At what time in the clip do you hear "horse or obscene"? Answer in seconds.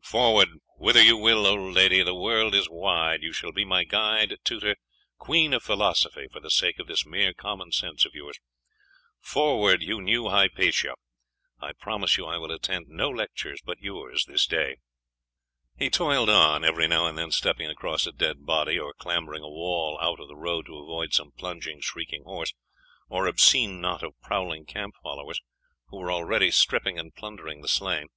22.24-23.80